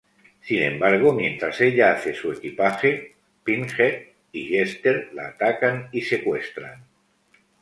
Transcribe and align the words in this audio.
Sin 0.41 0.63
embargo, 0.63 1.13
mientras 1.13 1.61
ella 1.61 1.91
hace 1.91 2.15
su 2.15 2.31
equipaje, 2.31 3.17
Pinhead 3.43 4.07
y 4.31 4.47
Jester 4.49 5.11
la 5.13 5.27
atacan 5.27 5.89
y 5.91 6.01
secuestran. 6.01 6.87